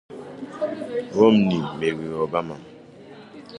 Romney 1.17 1.61
meriri 1.79 2.15
Obama 2.25 2.55